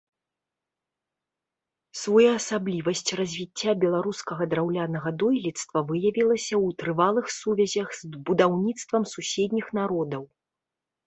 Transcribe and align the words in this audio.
Своеасаблівасць 2.03 3.11
развіцця 3.19 3.71
беларускага 3.83 4.43
драўлянага 4.55 5.09
дойлідства 5.25 5.85
выявілася 5.93 6.55
ў 6.65 6.79
трывалых 6.81 7.25
сувязях 7.39 7.89
з 8.01 8.11
будаўніцтвам 8.31 9.03
суседніх 9.15 9.67
народаў. 9.81 10.23